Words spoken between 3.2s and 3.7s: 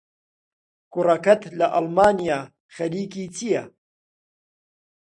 چییە؟